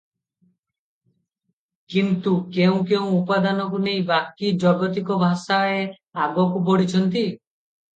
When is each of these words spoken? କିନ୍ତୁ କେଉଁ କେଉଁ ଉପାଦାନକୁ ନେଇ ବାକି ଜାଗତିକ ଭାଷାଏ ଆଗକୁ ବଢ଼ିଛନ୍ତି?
କିନ୍ତୁ 1.97 2.33
କେଉଁ 2.57 2.81
କେଉଁ 2.93 3.05
ଉପାଦାନକୁ 3.19 3.85
ନେଇ 3.87 4.03
ବାକି 4.11 4.53
ଜାଗତିକ 4.67 5.23
ଭାଷାଏ 5.29 5.89
ଆଗକୁ 6.29 6.69
ବଢ଼ିଛନ୍ତି? 6.73 7.29